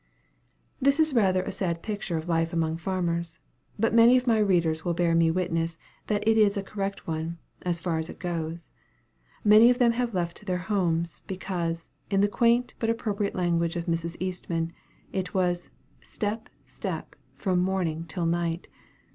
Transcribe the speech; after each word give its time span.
This 0.81 0.99
is 0.99 1.13
rather 1.13 1.43
a 1.43 1.51
sad 1.51 1.83
picture 1.83 2.17
of 2.17 2.27
life 2.27 2.53
among 2.53 2.77
farmers. 2.77 3.37
But 3.77 3.93
many 3.93 4.17
of 4.17 4.25
my 4.25 4.39
readers 4.39 4.83
will 4.83 4.95
bear 4.95 5.13
me 5.13 5.29
witness 5.29 5.77
that 6.07 6.27
it 6.27 6.39
is 6.39 6.57
a 6.57 6.63
correct 6.63 7.05
one, 7.05 7.37
as 7.61 7.79
far 7.79 7.99
as 7.99 8.09
it 8.09 8.17
goes. 8.17 8.71
Many 9.43 9.69
of 9.69 9.77
them 9.77 9.91
have 9.91 10.15
left 10.15 10.47
their 10.47 10.57
homes, 10.57 11.21
because, 11.27 11.87
in 12.09 12.21
the 12.21 12.27
quaint 12.27 12.73
but 12.79 12.89
appropriate 12.89 13.35
language 13.35 13.75
of 13.75 13.85
Mrs. 13.85 14.17
Eastman, 14.19 14.73
it 15.13 15.35
was 15.35 15.69
"step, 16.01 16.49
step, 16.65 17.15
from 17.35 17.59
morning 17.59 18.05
till 18.05 18.25
night." 18.25 18.67